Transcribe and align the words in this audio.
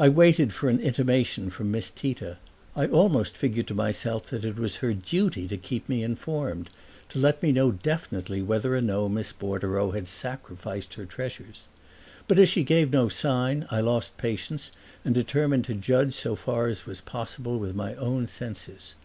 I 0.00 0.08
waited 0.08 0.52
for 0.52 0.68
an 0.68 0.80
intimation 0.80 1.48
from 1.48 1.70
Miss 1.70 1.88
Tita; 1.88 2.38
I 2.74 2.88
almost 2.88 3.36
figured 3.36 3.68
to 3.68 3.72
myself 3.74 4.24
that 4.30 4.44
it 4.44 4.58
was 4.58 4.78
her 4.78 4.92
duty 4.94 5.46
to 5.46 5.56
keep 5.56 5.88
me 5.88 6.02
informed, 6.02 6.70
to 7.10 7.20
let 7.20 7.40
me 7.40 7.52
know 7.52 7.70
definitely 7.70 8.42
whether 8.42 8.74
or 8.74 8.80
no 8.80 9.08
Miss 9.08 9.32
Bordereau 9.32 9.92
had 9.92 10.08
sacrificed 10.08 10.94
her 10.94 11.06
treasures. 11.06 11.68
But 12.26 12.40
as 12.40 12.48
she 12.48 12.64
gave 12.64 12.90
no 12.92 13.08
sign 13.08 13.68
I 13.70 13.80
lost 13.80 14.16
patience 14.18 14.72
and 15.04 15.14
determined 15.14 15.66
to 15.66 15.74
judge 15.74 16.14
so 16.14 16.34
far 16.34 16.66
as 16.66 16.84
was 16.84 17.00
possible 17.00 17.56
with 17.60 17.76
my 17.76 17.94
own 17.94 18.26
senses. 18.26 18.96